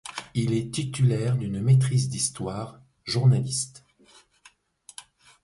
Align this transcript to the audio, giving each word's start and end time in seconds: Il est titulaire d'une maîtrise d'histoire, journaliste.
Il 0.33 0.53
est 0.55 0.73
titulaire 0.73 1.37
d'une 1.37 1.61
maîtrise 1.61 2.09
d'histoire, 2.09 2.81
journaliste. 3.05 3.85